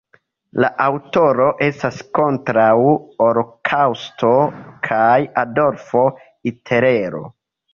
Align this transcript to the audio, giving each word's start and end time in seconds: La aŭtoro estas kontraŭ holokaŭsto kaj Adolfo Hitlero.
La 0.63 0.69
aŭtoro 0.85 1.49
estas 1.65 1.99
kontraŭ 2.19 2.73
holokaŭsto 3.19 4.33
kaj 4.89 5.15
Adolfo 5.43 6.05
Hitlero. 6.25 7.23